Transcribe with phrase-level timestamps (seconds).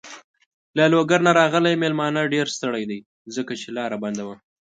[0.77, 2.99] له لوګر نه راغلی مېلمانه ډېر ستړی دی.
[3.35, 4.35] ځکه چې لاره بنده وه.